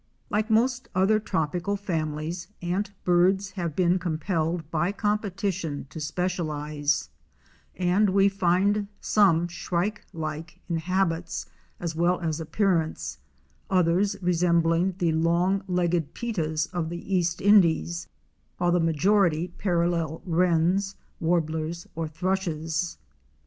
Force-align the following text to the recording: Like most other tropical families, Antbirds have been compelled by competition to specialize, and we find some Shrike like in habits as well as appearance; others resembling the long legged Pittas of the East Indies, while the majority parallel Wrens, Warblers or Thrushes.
Like 0.31 0.49
most 0.49 0.89
other 0.95 1.19
tropical 1.19 1.75
families, 1.77 2.47
Antbirds 2.63 3.51
have 3.51 3.75
been 3.75 3.99
compelled 3.99 4.71
by 4.71 4.91
competition 4.91 5.85
to 5.91 5.99
specialize, 5.99 7.11
and 7.75 8.09
we 8.09 8.27
find 8.27 8.87
some 8.99 9.47
Shrike 9.47 10.03
like 10.11 10.59
in 10.67 10.77
habits 10.77 11.45
as 11.79 11.95
well 11.95 12.19
as 12.19 12.39
appearance; 12.39 13.19
others 13.69 14.15
resembling 14.23 14.95
the 14.97 15.11
long 15.11 15.61
legged 15.67 16.15
Pittas 16.15 16.65
of 16.73 16.89
the 16.89 17.15
East 17.15 17.39
Indies, 17.39 18.07
while 18.57 18.71
the 18.71 18.79
majority 18.79 19.49
parallel 19.49 20.23
Wrens, 20.25 20.95
Warblers 21.19 21.85
or 21.93 22.07
Thrushes. 22.07 22.97